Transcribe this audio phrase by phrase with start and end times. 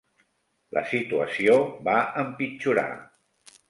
[0.77, 1.59] La situació
[1.91, 1.97] va
[2.27, 2.91] empitjorar.